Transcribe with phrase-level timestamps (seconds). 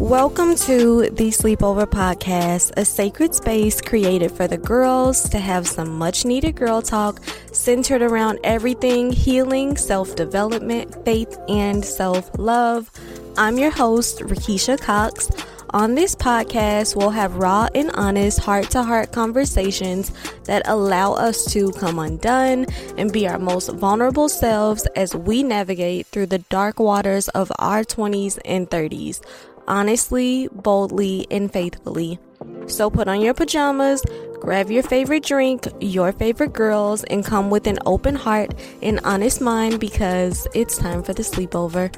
[0.00, 5.98] Welcome to the Sleepover Podcast, a sacred space created for the girls to have some
[5.98, 7.20] much needed girl talk
[7.50, 12.92] centered around everything healing, self development, faith, and self love.
[13.36, 15.30] I'm your host, Rickeshia Cox.
[15.70, 20.12] On this podcast, we'll have raw and honest heart to heart conversations
[20.44, 26.06] that allow us to come undone and be our most vulnerable selves as we navigate
[26.06, 29.20] through the dark waters of our 20s and 30s
[29.68, 32.18] honestly, boldly, and faithfully.
[32.66, 34.02] So put on your pajamas,
[34.40, 39.40] grab your favorite drink, your favorite girls, and come with an open heart and honest
[39.40, 41.94] mind because it's time for the sleepover.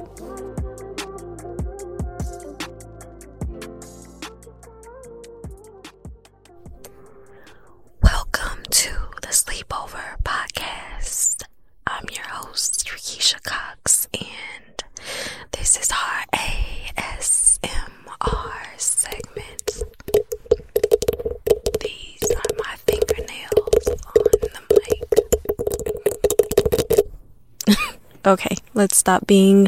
[28.23, 29.67] Okay, let's stop being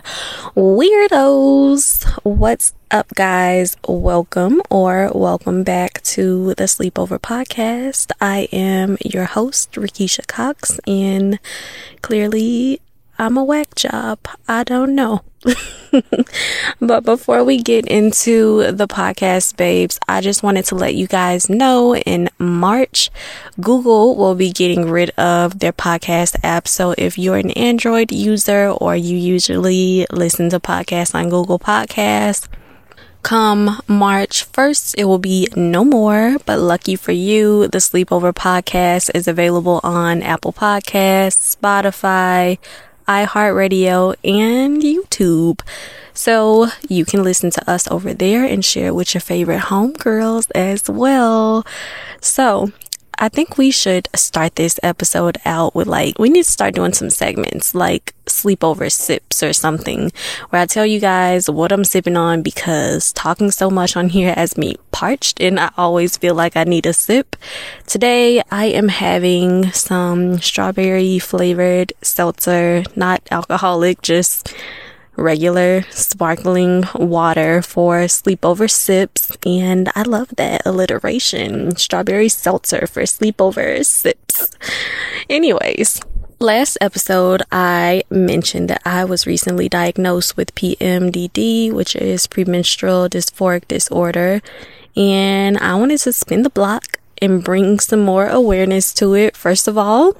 [0.56, 2.06] weirdos.
[2.22, 3.76] What's up, guys?
[3.88, 8.12] Welcome or welcome back to the Sleepover Podcast.
[8.22, 11.40] I am your host, Rickeshia Cox, and
[12.04, 12.80] clearly
[13.18, 14.20] I'm a whack job.
[14.48, 15.22] I don't know.
[16.80, 21.50] but before we get into the podcast, babes, I just wanted to let you guys
[21.50, 23.10] know in March,
[23.60, 26.68] Google will be getting rid of their podcast app.
[26.68, 32.48] So if you're an Android user or you usually listen to podcasts on Google Podcasts,
[33.24, 36.38] come March 1st, it will be no more.
[36.46, 42.58] But lucky for you, the Sleepover podcast is available on Apple Podcasts, Spotify,
[43.08, 45.62] iHeartRadio, and YouTube.
[46.14, 50.90] So you can listen to us over there and share with your favorite homegirls as
[50.90, 51.66] well.
[52.22, 52.72] So
[53.18, 56.94] I think we should start this episode out with like, we need to start doing
[56.94, 60.12] some segments like sleepover sips or something
[60.50, 64.34] where I tell you guys what I'm sipping on because talking so much on here
[64.34, 67.36] has me parched and I always feel like I need a sip.
[67.86, 74.54] Today I am having some strawberry flavored seltzer, not alcoholic, just
[75.16, 79.36] regular sparkling water for sleepover sips.
[79.46, 81.76] And I love that alliteration.
[81.76, 84.52] Strawberry seltzer for sleepover sips.
[85.30, 86.02] Anyways,
[86.40, 93.68] last episode, I mentioned that I was recently diagnosed with PMDD, which is premenstrual dysphoric
[93.68, 94.42] disorder.
[94.96, 99.38] And I wanted to spin the block and bring some more awareness to it.
[99.38, 100.16] First of all,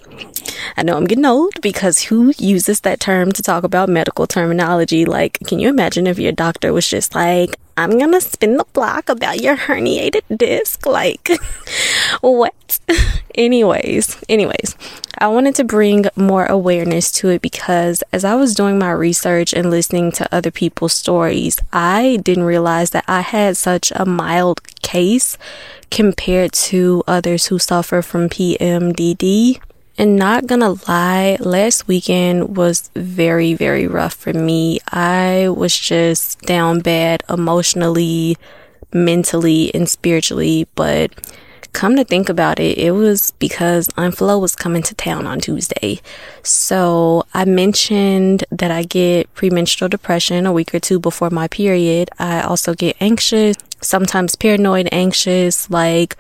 [0.78, 5.04] I know I'm getting old because who uses that term to talk about medical terminology?
[5.04, 9.10] Like, can you imagine if your doctor was just like, I'm gonna spin the block
[9.10, 10.86] about your herniated disc?
[10.86, 11.30] Like,
[12.22, 12.80] what?
[13.36, 14.76] anyways, anyways,
[15.18, 19.54] I wanted to bring more awareness to it because as I was doing my research
[19.54, 24.62] and listening to other people's stories, I didn't realize that I had such a mild
[24.82, 25.38] case
[25.90, 29.60] compared to others who suffer from PMDD.
[29.98, 34.80] And not gonna lie, last weekend was very, very rough for me.
[34.92, 38.38] I was just down bad emotionally,
[38.92, 40.68] mentally, and spiritually.
[40.74, 41.12] But
[41.74, 45.40] come to think about it, it was because Aunt Flo was coming to town on
[45.40, 46.02] Tuesday.
[46.42, 52.10] So I mentioned that I get premenstrual depression a week or two before my period.
[52.18, 55.70] I also get anxious sometimes paranoid, anxious.
[55.70, 56.16] Like,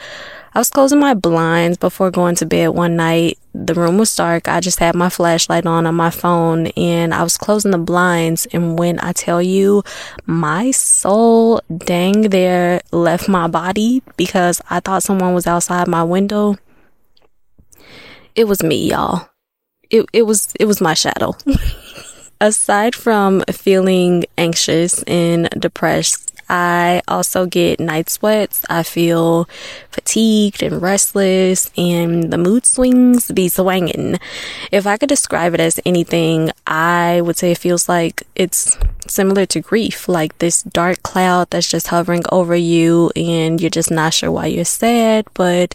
[0.54, 3.40] I was closing my blinds before going to bed one night.
[3.56, 4.48] The room was dark.
[4.48, 8.48] I just had my flashlight on on my phone and I was closing the blinds.
[8.52, 9.84] And when I tell you,
[10.26, 16.56] my soul dang there left my body because I thought someone was outside my window.
[18.36, 19.30] It was me, y'all.
[19.92, 21.36] It, it was, it was my shadow.
[22.42, 28.64] Aside from feeling anxious and depressed, I also get night sweats.
[28.70, 29.50] I feel
[29.90, 34.20] fatigued and restless, and the mood swings be swinging.
[34.72, 38.78] If I could describe it as anything, I would say it feels like it's
[39.08, 43.90] similar to grief, like this dark cloud that's just hovering over you, and you're just
[43.90, 45.74] not sure why you're sad, but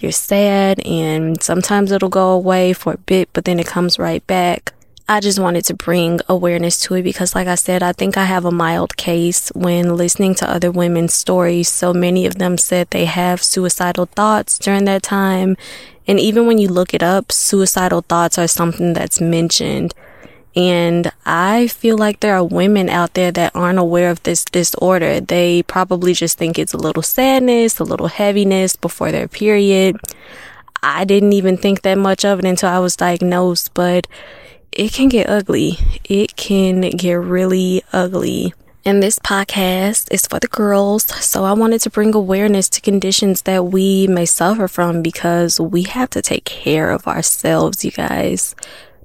[0.00, 4.26] you're sad, and sometimes it'll go away for a bit, but then it comes right
[4.26, 4.72] back.
[5.10, 8.24] I just wanted to bring awareness to it because, like I said, I think I
[8.24, 11.68] have a mild case when listening to other women's stories.
[11.70, 15.56] So many of them said they have suicidal thoughts during that time.
[16.06, 19.94] And even when you look it up, suicidal thoughts are something that's mentioned
[20.54, 25.20] And I feel like there are women out there that aren't aware of this disorder.
[25.20, 29.96] They probably just think it's a little sadness, a little heaviness before their period.
[30.82, 34.06] I didn't even think that much of it until I was diagnosed, but
[34.72, 35.78] it can get ugly.
[36.04, 38.54] It can get really ugly.
[38.84, 43.42] And this podcast is for the girls, so I wanted to bring awareness to conditions
[43.42, 48.54] that we may suffer from because we have to take care of ourselves, you guys.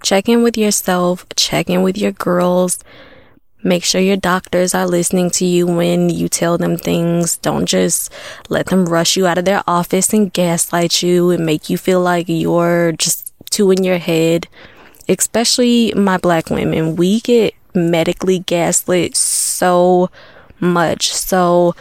[0.02, 2.84] Check in with yourself, check in with your girls.
[3.62, 7.38] Make sure your doctors are listening to you when you tell them things.
[7.38, 8.12] Don't just
[8.50, 12.02] let them rush you out of their office and gaslight you and make you feel
[12.02, 14.48] like you're just too in your head.
[15.08, 20.10] Especially my black women, we get medically gaslit so
[20.60, 21.14] much.
[21.14, 21.76] So,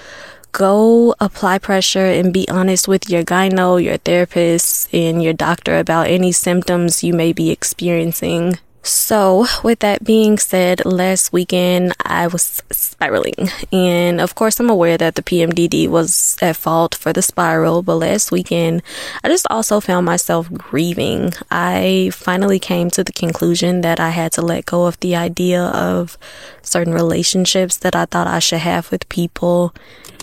[0.53, 6.09] go apply pressure and be honest with your gyno, your therapist, and your doctor about
[6.09, 8.59] any symptoms you may be experiencing.
[8.85, 13.49] So, with that being said, last weekend I was spiraling.
[13.71, 17.97] And of course, I'm aware that the PMDD was at fault for the spiral, but
[17.97, 18.83] last weekend
[19.23, 21.33] I just also found myself grieving.
[21.49, 25.63] I finally came to the conclusion that I had to let go of the idea
[25.63, 26.19] of
[26.63, 29.73] certain relationships that I thought I should have with people.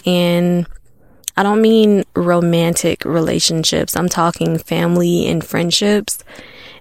[0.05, 0.67] And
[1.37, 6.25] I don't mean romantic relationships, I'm talking family and friendships.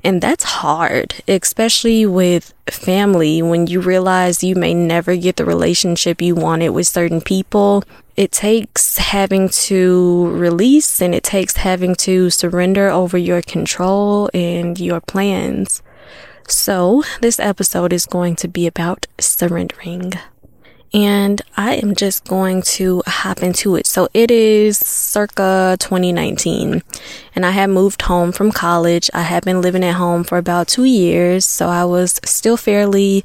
[0.04, 6.22] And that's hard, especially with family when you realize you may never get the relationship
[6.22, 7.84] you wanted with certain people.
[8.16, 14.78] It takes having to release and it takes having to surrender over your control and
[14.78, 15.82] your plans.
[16.48, 20.14] So, this episode is going to be about surrendering
[20.92, 23.86] and I am just going to hop into it.
[23.86, 26.82] So it is circa 2019
[27.34, 29.10] and I had moved home from college.
[29.12, 31.44] I had been living at home for about two years.
[31.44, 33.24] So I was still fairly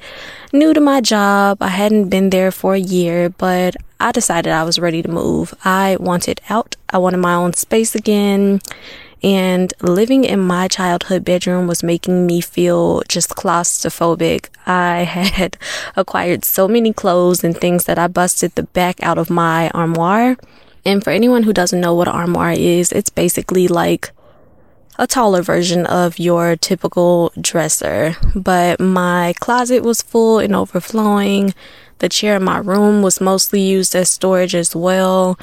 [0.52, 1.58] new to my job.
[1.62, 5.54] I hadn't been there for a year, but I decided I was ready to move.
[5.64, 6.76] I wanted out.
[6.90, 8.60] I wanted my own space again.
[9.24, 14.50] And living in my childhood bedroom was making me feel just claustrophobic.
[14.66, 15.58] I had
[15.96, 20.36] acquired so many clothes and things that I busted the back out of my armoire.
[20.86, 24.12] And for anyone who doesn't know what armoire is, it's basically like
[25.00, 28.18] a taller version of your typical dresser.
[28.36, 31.54] But my closet was full and overflowing.
[32.00, 35.40] The chair in my room was mostly used as storage as well.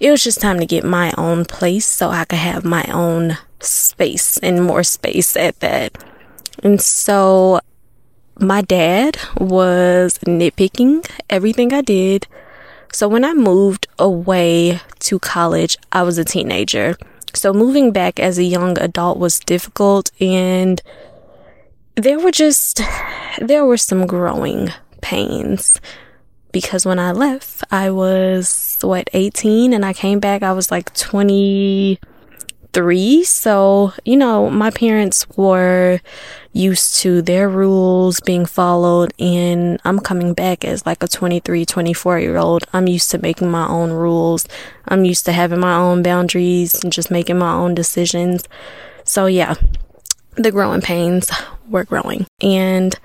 [0.00, 3.38] It was just time to get my own place so I could have my own
[3.60, 6.02] space and more space at that.
[6.62, 7.60] And so
[8.38, 12.26] my dad was nitpicking everything I did.
[12.92, 16.96] So when I moved away to college, I was a teenager.
[17.34, 20.80] So moving back as a young adult was difficult and
[21.96, 22.80] there were just
[23.40, 24.72] there were some growing
[25.04, 25.78] pains
[26.54, 30.94] because when I left, I was what 18 and I came back I was like
[30.94, 33.24] 23.
[33.24, 36.00] So, you know, my parents were
[36.52, 42.20] used to their rules being followed and I'm coming back as like a 23, 24
[42.20, 42.64] year old.
[42.72, 44.46] I'm used to making my own rules.
[44.86, 48.44] I'm used to having my own boundaries and just making my own decisions.
[49.02, 49.56] So, yeah,
[50.36, 51.30] the growing pains
[51.68, 52.26] were growing.
[52.40, 52.98] And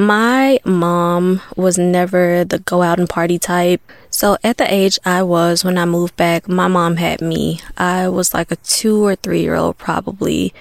[0.00, 3.82] my mom was never the go out and party type.
[4.08, 7.60] So at the age I was when I moved back, my mom had me.
[7.76, 10.54] I was like a two or three year old probably.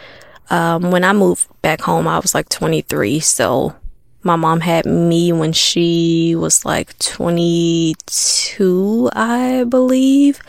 [0.50, 3.22] Um, when I moved back home, I was like 23.
[3.22, 3.76] So
[4.24, 10.42] my mom had me when she was like 22, I believe.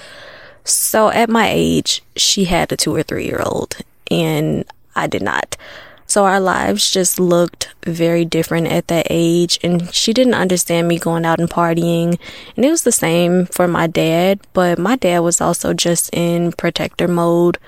[0.64, 3.76] So at my age, she had a two or three year old
[4.11, 4.64] and
[4.97, 5.56] I did not.
[6.11, 9.61] So our lives just looked very different at that age.
[9.62, 12.19] And she didn't understand me going out and partying.
[12.57, 14.40] And it was the same for my dad.
[14.52, 17.59] But my dad was also just in protector mode.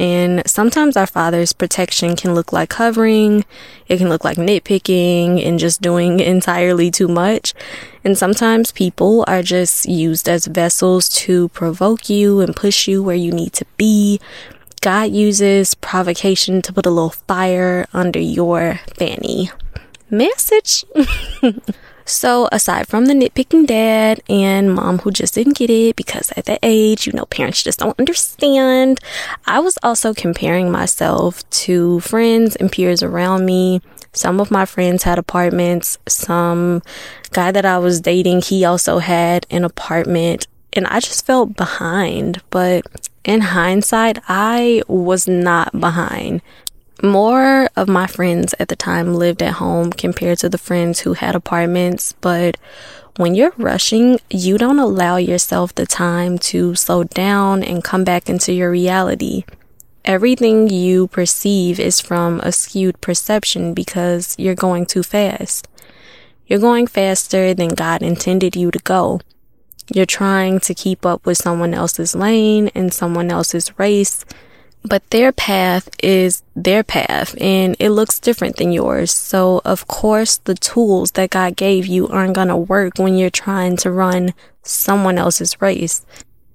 [0.00, 3.44] And sometimes our father's protection can look like covering,
[3.86, 7.54] it can look like nitpicking and just doing entirely too much.
[8.02, 13.14] And sometimes people are just used as vessels to provoke you and push you where
[13.14, 14.18] you need to be
[14.82, 19.48] God uses provocation to put a little fire under your fanny.
[20.10, 20.84] Message.
[22.04, 26.46] so, aside from the nitpicking dad and mom who just didn't get it because at
[26.46, 28.98] that age, you know, parents just don't understand,
[29.46, 33.82] I was also comparing myself to friends and peers around me.
[34.12, 35.96] Some of my friends had apartments.
[36.08, 36.82] Some
[37.30, 40.48] guy that I was dating, he also had an apartment.
[40.72, 42.42] And I just felt behind.
[42.50, 46.42] But in hindsight, I was not behind.
[47.02, 51.14] more of my friends at the time lived at home compared to the friends who
[51.14, 52.56] had apartments, but
[53.16, 58.30] when you're rushing, you don't allow yourself the time to slow down and come back
[58.30, 59.44] into your reality.
[60.04, 65.68] Everything you perceive is from a skewed perception because you're going too fast.
[66.46, 69.20] You're going faster than God intended you to go.
[69.92, 74.24] You're trying to keep up with someone else's lane and someone else's race
[74.84, 79.12] but their path is their path and it looks different than yours.
[79.12, 83.30] So, of course, the tools that God gave you aren't going to work when you're
[83.30, 86.04] trying to run someone else's race.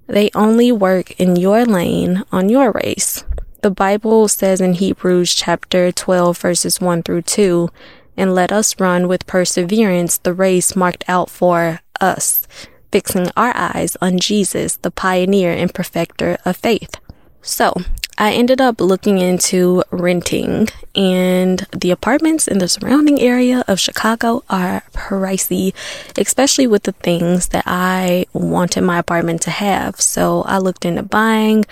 [0.06, 3.24] They only work in your lane on your race.
[3.62, 7.70] The Bible says in Hebrews chapter 12 verses 1 through 2,
[8.16, 12.46] and let us run with perseverance the race marked out for us,
[12.90, 16.94] fixing our eyes on Jesus, the pioneer and perfecter of faith.
[17.42, 17.74] So,
[18.20, 24.42] I ended up looking into renting, and the apartments in the surrounding area of Chicago
[24.50, 25.72] are pricey,
[26.18, 30.00] especially with the things that I wanted my apartment to have.
[30.00, 31.64] So I looked into buying.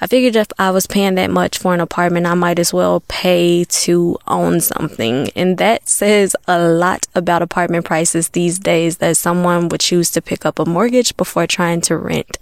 [0.00, 3.04] I figured if I was paying that much for an apartment, I might as well
[3.06, 5.28] pay to own something.
[5.36, 10.20] And that says a lot about apartment prices these days that someone would choose to
[10.20, 12.38] pick up a mortgage before trying to rent.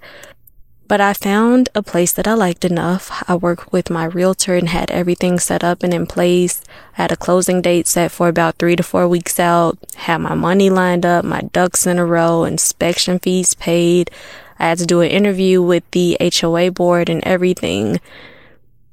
[0.91, 3.23] But I found a place that I liked enough.
[3.29, 6.63] I worked with my realtor and had everything set up and in place.
[6.99, 10.35] I had a closing date set for about three to four weeks out, had my
[10.35, 14.11] money lined up, my ducks in a row, inspection fees paid.
[14.59, 18.01] I had to do an interview with the HOA board and everything.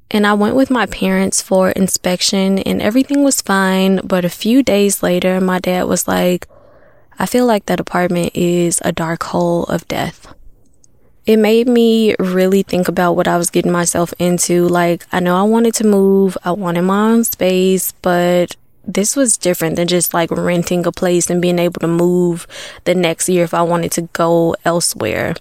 [0.08, 4.02] And I went with my parents for inspection and everything was fine.
[4.04, 6.46] But a few days later, my dad was like,
[7.18, 10.32] I feel like that apartment is a dark hole of death
[11.28, 14.66] it made me really think about what I was getting myself into.
[14.66, 18.56] Like, I know I wanted to move, I wanted my own space, but
[18.86, 22.46] this was different than just like renting a place and being able to move
[22.84, 25.34] the next year if I wanted to go elsewhere.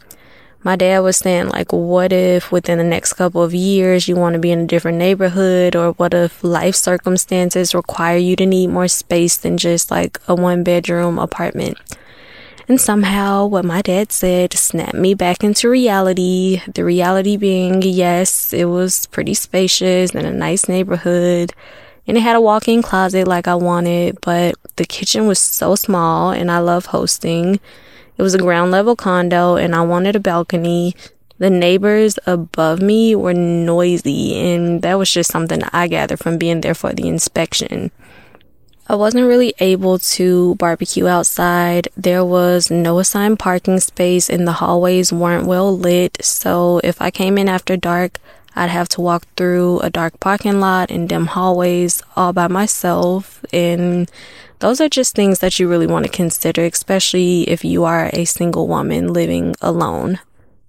[0.61, 4.33] My dad was saying, like, what if within the next couple of years you want
[4.33, 8.71] to be in a different neighborhood, or what if life circumstances require you to need
[8.71, 11.77] more space than just like a one bedroom apartment?
[12.69, 16.61] And somehow what my dad said snapped me back into reality.
[16.67, 21.53] The reality being, yes, it was pretty spacious and a nice neighborhood.
[22.07, 25.75] And it had a walk in closet like I wanted, but the kitchen was so
[25.75, 27.61] small and I love hosting.
[28.17, 30.93] It was a ground level condo and I wanted a balcony.
[31.37, 36.61] The neighbors above me were noisy and that was just something I gathered from being
[36.61, 37.91] there for the inspection.
[38.89, 41.89] I wasn't really able to barbecue outside.
[41.97, 46.23] There was no assigned parking space and the hallways weren't well lit.
[46.23, 48.17] So if I came in after dark,
[48.55, 53.43] I'd have to walk through a dark parking lot and dim hallways all by myself.
[53.51, 54.09] And
[54.59, 58.23] those are just things that you really want to consider, especially if you are a
[58.23, 60.19] single woman living alone.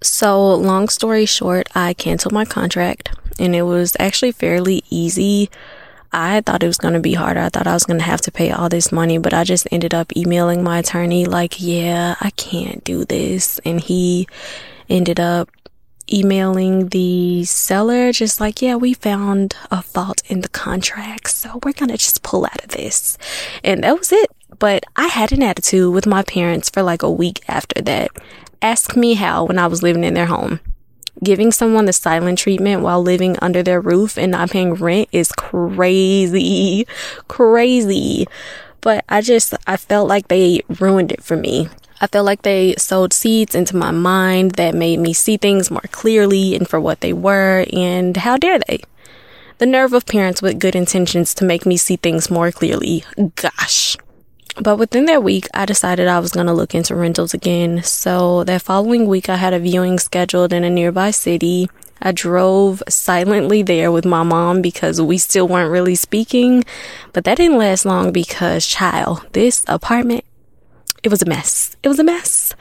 [0.03, 5.51] So, long story short, I canceled my contract and it was actually fairly easy.
[6.13, 7.41] I thought it was going to be harder.
[7.41, 9.69] I thought I was going to have to pay all this money, but I just
[9.71, 13.59] ended up emailing my attorney, like, yeah, I can't do this.
[13.65, 14.27] And he
[14.89, 15.51] ended up
[16.11, 21.31] emailing the seller, just like, yeah, we found a fault in the contract.
[21.31, 23.19] So we're going to just pull out of this.
[23.63, 24.31] And that was it.
[24.59, 28.11] But I had an attitude with my parents for like a week after that.
[28.63, 30.61] Ask me how when I was living in their home
[31.23, 35.33] giving someone the silent treatment while living under their roof and not paying rent is
[35.33, 36.87] crazy,
[37.29, 38.27] crazy.
[38.81, 41.69] But I just, I felt like they ruined it for me.
[42.01, 45.81] I felt like they sowed seeds into my mind that made me see things more
[45.91, 48.81] clearly and for what they were, and how dare they?
[49.59, 53.05] The nerve of parents with good intentions to make me see things more clearly.
[53.35, 53.97] Gosh.
[54.61, 57.83] But within that week, I decided I was going to look into rentals again.
[57.85, 61.71] So that following week, I had a viewing scheduled in a nearby city.
[62.03, 66.65] I drove silently there with my mom because we still weren't really speaking.
[67.13, 70.25] But that didn't last long because, child, this apartment,
[71.03, 71.77] it was a mess.
[71.83, 72.55] It was a mess.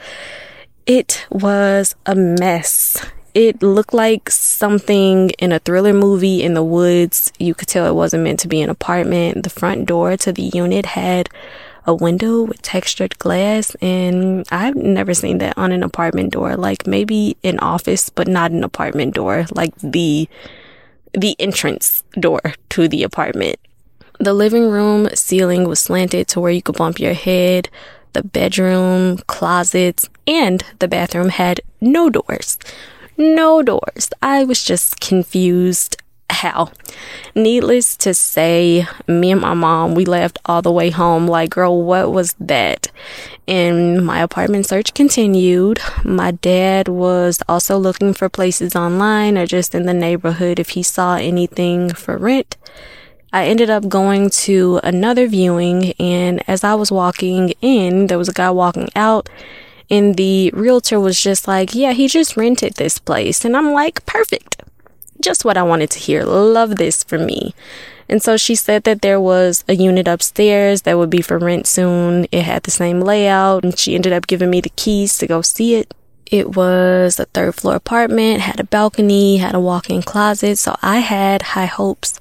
[0.86, 3.04] It was a mess.
[3.34, 7.32] It looked like something in a thriller movie in the woods.
[7.38, 9.42] You could tell it wasn't meant to be an apartment.
[9.42, 11.28] The front door to the unit had
[11.88, 16.54] a window with textured glass and I've never seen that on an apartment door.
[16.54, 20.28] Like maybe an office, but not an apartment door, like the
[21.14, 23.56] the entrance door to the apartment.
[24.20, 27.70] The living room ceiling was slanted to where you could bump your head.
[28.12, 32.58] The bedroom, closets, and the bathroom had no doors.
[33.16, 34.10] No doors.
[34.20, 35.96] I was just confused
[36.30, 36.70] how.
[37.34, 41.82] Needless to say, me and my mom, we left all the way home like, girl,
[41.82, 42.90] what was that?
[43.46, 45.80] And my apartment search continued.
[46.04, 50.82] My dad was also looking for places online or just in the neighborhood if he
[50.82, 52.56] saw anything for rent.
[53.32, 58.30] I ended up going to another viewing, and as I was walking in, there was
[58.30, 59.28] a guy walking out,
[59.90, 63.44] and the realtor was just like, Yeah, he just rented this place.
[63.44, 64.62] And I'm like, Perfect.
[65.20, 66.24] Just what I wanted to hear.
[66.24, 67.54] Love this for me.
[68.08, 71.66] And so she said that there was a unit upstairs that would be for rent
[71.66, 72.26] soon.
[72.32, 75.42] It had the same layout, and she ended up giving me the keys to go
[75.42, 75.92] see it.
[76.24, 80.76] It was a third floor apartment, had a balcony, had a walk in closet, so
[80.82, 82.20] I had high hopes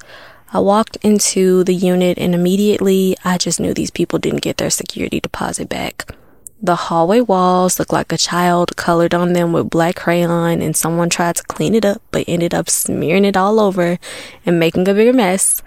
[0.54, 4.70] I walked into the unit and immediately I just knew these people didn't get their
[4.70, 6.16] security deposit back.
[6.62, 11.10] The hallway walls looked like a child colored on them with black crayon and someone
[11.10, 14.00] tried to clean it up but ended up smearing it all over
[14.44, 15.62] and making a bigger mess.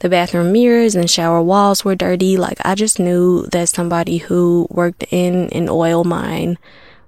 [0.00, 2.36] The bathroom mirrors and shower walls were dirty.
[2.36, 6.58] Like I just knew that somebody who worked in an oil mine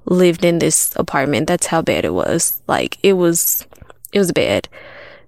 [0.07, 1.47] lived in this apartment.
[1.47, 2.63] That's how bad it was.
[2.67, 3.67] Like it was,
[4.13, 4.67] it was bad.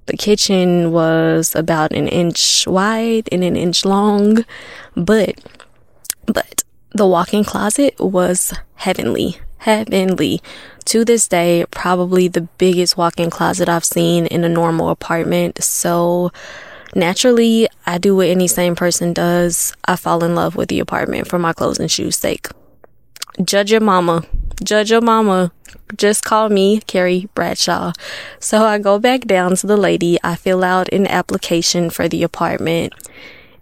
[0.06, 4.46] The kitchen was about an inch wide and an inch long,
[4.96, 5.38] but,
[6.24, 6.64] but
[6.98, 10.42] the walk-in closet was heavenly, heavenly.
[10.86, 15.62] To this day, probably the biggest walk-in closet I've seen in a normal apartment.
[15.62, 16.32] So,
[16.96, 19.72] naturally, I do what any sane person does.
[19.84, 22.48] I fall in love with the apartment for my clothes and shoes sake.
[23.44, 24.24] Judge your mama.
[24.64, 25.52] Judge your mama.
[25.96, 27.92] Just call me Carrie Bradshaw.
[28.40, 30.18] So I go back down to the lady.
[30.24, 32.92] I fill out an application for the apartment.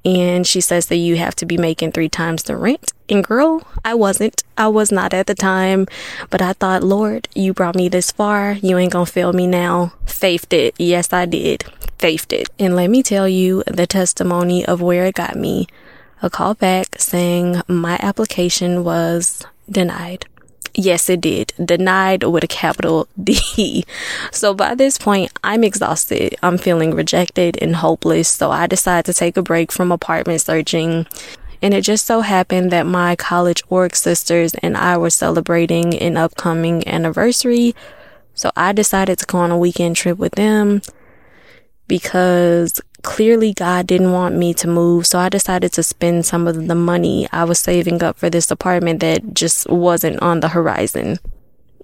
[0.07, 2.93] And she says that you have to be making three times the rent.
[3.09, 4.45] And girl, I wasn't.
[4.57, 5.89] I was not at the time.
[6.31, 8.53] But I thought, Lord, you brought me this far.
[8.53, 9.95] You ain't gonna fail me now.
[10.07, 10.77] Faithed it.
[10.79, 11.65] Yes, I did.
[11.99, 12.49] Faithed it.
[12.57, 15.67] And let me tell you the testimony of where it got me.
[16.23, 20.27] A call back saying my application was denied.
[20.79, 21.55] Yes, it did.
[21.63, 23.85] Denied with a capital D.
[24.31, 26.37] So by this point, I'm exhausted.
[26.43, 28.29] I'm feeling rejected and hopeless.
[28.29, 31.07] So I decided to take a break from apartment searching.
[31.63, 36.19] And it just so happened that my college org sisters and I were celebrating an
[36.19, 37.75] upcoming anniversary.
[38.35, 40.83] So I decided to go on a weekend trip with them
[41.89, 45.07] because clearly God didn't want me to move.
[45.07, 48.51] So I decided to spend some of the money I was saving up for this
[48.51, 51.19] apartment that just wasn't on the horizon.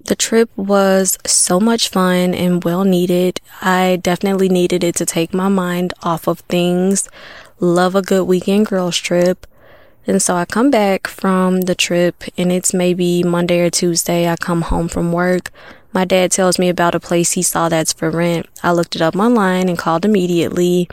[0.05, 3.39] The trip was so much fun and well needed.
[3.61, 7.09] I definitely needed it to take my mind off of things.
[7.59, 9.47] Love a good weekend girls trip.
[10.05, 14.27] And so I come back from the trip and it's maybe Monday or Tuesday.
[14.27, 15.49] I come home from work.
[15.93, 18.47] My dad tells me about a place he saw that's for rent.
[18.61, 20.89] I looked it up online and called immediately.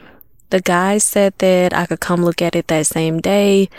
[0.51, 3.71] The guy said that I could come look at it that same day.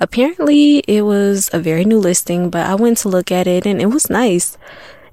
[0.00, 3.80] Apparently, it was a very new listing, but I went to look at it and
[3.80, 4.58] it was nice.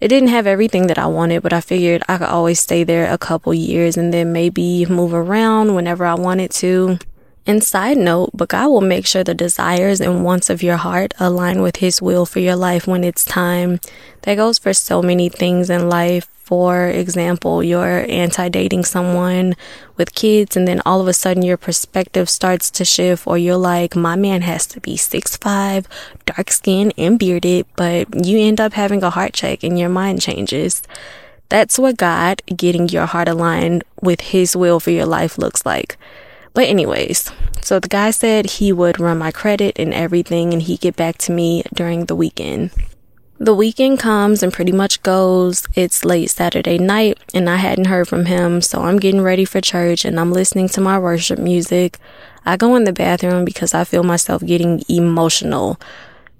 [0.01, 3.09] It didn't have everything that I wanted, but I figured I could always stay there
[3.09, 6.97] a couple years and then maybe move around whenever I wanted to.
[7.45, 11.13] And side note, but God will make sure the desires and wants of your heart
[11.19, 13.81] align with His will for your life when it's time.
[14.21, 16.29] That goes for so many things in life.
[16.43, 19.55] For example, you're anti dating someone
[19.97, 23.57] with kids, and then all of a sudden your perspective starts to shift, or you're
[23.57, 25.87] like, my man has to be six five,
[26.25, 30.21] dark skinned, and bearded, but you end up having a heart check and your mind
[30.21, 30.83] changes.
[31.49, 35.97] That's what God getting your heart aligned with His will for your life looks like.
[36.53, 40.81] But, anyways, so the guy said he would run my credit and everything, and he'd
[40.81, 42.71] get back to me during the weekend.
[43.39, 45.65] The weekend comes and pretty much goes.
[45.75, 49.59] It's late Saturday night and I hadn't heard from him, so I'm getting ready for
[49.59, 51.97] church and I'm listening to my worship music.
[52.45, 55.77] I go in the bathroom because I feel myself getting emotional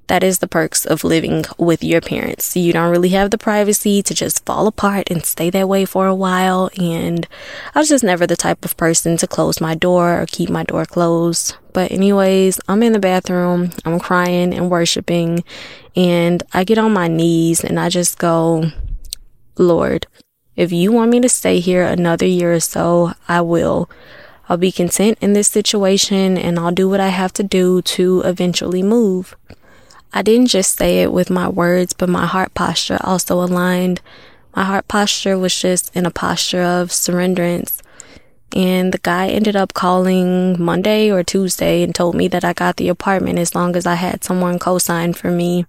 [0.08, 2.56] that is the perks of living with your parents.
[2.56, 6.08] You don't really have the privacy to just fall apart and stay that way for
[6.08, 6.70] a while.
[6.78, 7.28] And
[7.74, 10.64] I was just never the type of person to close my door or keep my
[10.64, 11.56] door closed.
[11.72, 15.44] But, anyways, I'm in the bathroom, I'm crying and worshiping,
[15.96, 18.66] and I get on my knees and I just go,
[19.58, 20.06] Lord,
[20.56, 23.90] if you want me to stay here another year or so, I will.
[24.50, 28.22] I'll be content in this situation and I'll do what I have to do to
[28.22, 29.36] eventually move.
[30.16, 34.00] I didn't just say it with my words, but my heart posture also aligned.
[34.56, 37.82] My heart posture was just in a posture of surrenderance.
[38.56, 42.78] And the guy ended up calling Monday or Tuesday and told me that I got
[42.78, 45.66] the apartment as long as I had someone co sign for me.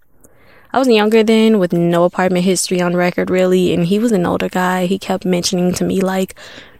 [0.74, 4.26] I was younger then with no apartment history on record really, and he was an
[4.26, 4.84] older guy.
[4.84, 6.34] He kept mentioning to me, like,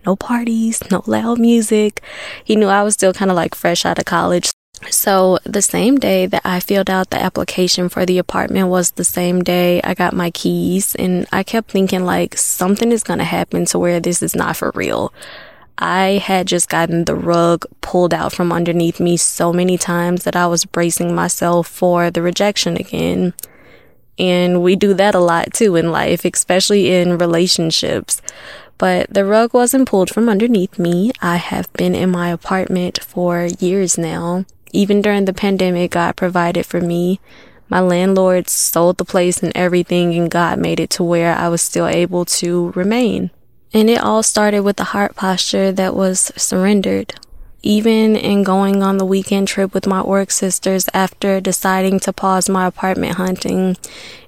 [0.05, 2.03] no parties, no loud music.
[2.45, 4.51] He knew I was still kind of like fresh out of college.
[4.91, 9.05] So the same day that I filled out the application for the apartment was the
[9.05, 13.25] same day I got my keys and I kept thinking like something is going to
[13.25, 15.13] happen to where this is not for real.
[15.79, 20.37] I had just gotten the rug pulled out from underneath me so many times that
[20.37, 23.35] I was bracing myself for the rejection again.
[24.19, 28.23] And we do that a lot too in life, especially in relationships.
[28.79, 31.11] But the rug wasn't pulled from underneath me.
[31.21, 34.45] I have been in my apartment for years now.
[34.75, 37.21] Even during the pandemic, God provided for me.
[37.69, 41.63] My landlord sold the place and everything, and God made it to where I was
[41.63, 43.31] still able to remain.
[43.73, 47.15] And it all started with a heart posture that was surrendered.
[47.63, 52.49] Even in going on the weekend trip with my work sisters after deciding to pause
[52.49, 53.77] my apartment hunting,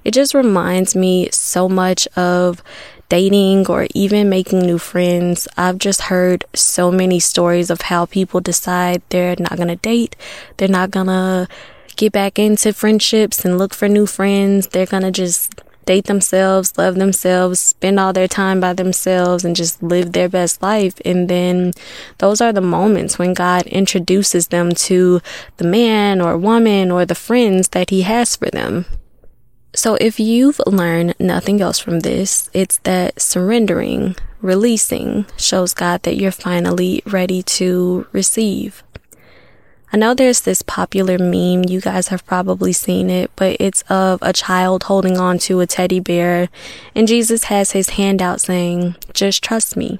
[0.05, 2.63] it just reminds me so much of
[3.09, 5.47] dating or even making new friends.
[5.57, 10.15] I've just heard so many stories of how people decide they're not to date,
[10.57, 11.47] they're not to
[11.95, 14.67] get back into friendships and look for new friends.
[14.67, 19.81] They're to just date themselves, love themselves, spend all their time by themselves, and just
[19.81, 20.99] live their best life.
[21.03, 21.73] And then
[22.19, 25.21] those are the moments when God introduces them to
[25.55, 28.85] the man or woman or the friends that He has for them.
[29.73, 36.15] So if you've learned nothing else from this, it's that surrendering, releasing shows God that
[36.15, 38.83] you're finally ready to receive.
[39.93, 44.19] I know there's this popular meme, you guys have probably seen it, but it's of
[44.21, 46.49] a child holding on to a teddy bear
[46.93, 49.99] and Jesus has his hand out saying, just trust me.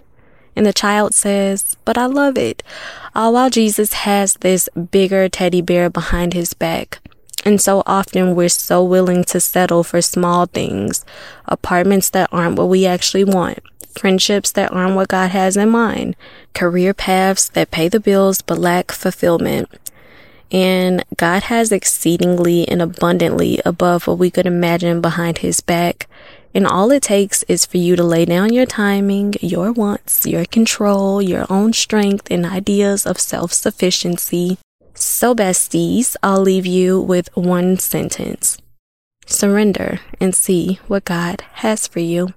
[0.58, 2.64] And the child says, but I love it.
[3.16, 7.00] All while Jesus has this bigger teddy bear behind his back.
[7.48, 11.06] And so often we're so willing to settle for small things,
[11.46, 13.60] apartments that aren't what we actually want,
[13.98, 16.18] friendships that aren't what God has in mind,
[16.54, 19.70] career paths that pay the bills but lack fulfillment.
[20.52, 26.10] And God has exceedingly and abundantly above what we could imagine behind his back.
[26.54, 30.44] And all it takes is for you to lay down your timing, your wants, your
[30.44, 34.58] control, your own strength, and ideas of self sufficiency
[35.00, 38.58] so, besties, I'll leave you with one sentence
[39.28, 42.34] surrender and see what God has for you.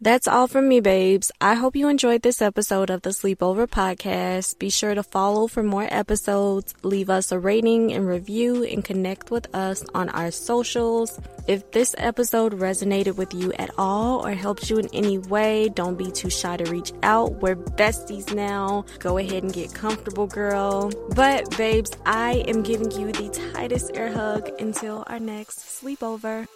[0.00, 1.32] That's all from me, babes.
[1.40, 4.56] I hope you enjoyed this episode of the Sleepover Podcast.
[4.60, 9.32] Be sure to follow for more episodes, leave us a rating and review, and connect
[9.32, 11.18] with us on our socials.
[11.48, 15.98] If this episode resonated with you at all or helped you in any way, don't
[15.98, 17.42] be too shy to reach out.
[17.42, 18.84] We're besties now.
[19.00, 20.92] Go ahead and get comfortable, girl.
[21.16, 26.46] But, babes, I am giving you the tightest air hug until our next sleepover.